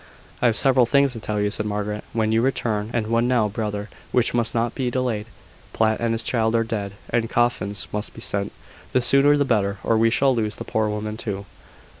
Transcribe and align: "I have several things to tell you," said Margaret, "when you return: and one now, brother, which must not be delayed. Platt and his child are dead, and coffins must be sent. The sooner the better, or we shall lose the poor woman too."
"I 0.41 0.47
have 0.47 0.57
several 0.57 0.87
things 0.87 1.13
to 1.13 1.19
tell 1.19 1.39
you," 1.39 1.51
said 1.51 1.67
Margaret, 1.67 2.03
"when 2.11 2.31
you 2.31 2.41
return: 2.41 2.89
and 2.91 3.05
one 3.05 3.27
now, 3.27 3.47
brother, 3.47 3.87
which 4.11 4.33
must 4.33 4.55
not 4.55 4.73
be 4.73 4.89
delayed. 4.89 5.27
Platt 5.73 5.99
and 5.99 6.11
his 6.15 6.23
child 6.23 6.55
are 6.55 6.63
dead, 6.63 6.93
and 7.11 7.29
coffins 7.29 7.87
must 7.93 8.15
be 8.15 8.21
sent. 8.21 8.51
The 8.93 9.01
sooner 9.01 9.37
the 9.37 9.45
better, 9.45 9.77
or 9.83 9.99
we 9.99 10.09
shall 10.09 10.33
lose 10.35 10.55
the 10.55 10.63
poor 10.65 10.89
woman 10.89 11.17
too." 11.17 11.45